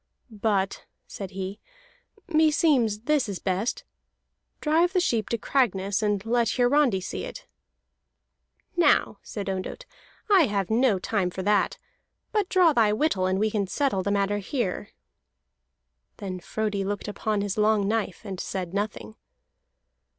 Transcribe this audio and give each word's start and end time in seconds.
"But," 0.31 0.87
said 1.05 1.29
he, 1.29 1.59
"meseems 2.27 3.01
this 3.05 3.29
is 3.29 3.37
best. 3.37 3.83
Drive 4.59 4.93
the 4.93 4.99
sheep 4.99 5.29
to 5.29 5.37
Cragness, 5.37 6.01
and 6.01 6.25
let 6.25 6.49
Hiarandi 6.57 6.99
see 6.99 7.23
it." 7.23 7.45
"Now," 8.75 9.19
said 9.21 9.47
Ondott, 9.47 9.85
"I 10.27 10.47
have 10.47 10.71
no 10.71 10.97
time 10.97 11.29
for 11.29 11.43
that. 11.43 11.77
But 12.31 12.49
draw 12.49 12.73
thy 12.73 12.91
whittle, 12.91 13.27
and 13.27 13.37
we 13.37 13.51
can 13.51 13.67
settle 13.67 14.01
the 14.01 14.09
matter 14.09 14.39
here." 14.39 14.89
Then 16.17 16.39
Frodi 16.39 16.83
looked 16.83 17.07
upon 17.07 17.41
his 17.41 17.55
long 17.55 17.87
knife, 17.87 18.21
and 18.25 18.39
said 18.39 18.73
nothing. 18.73 19.17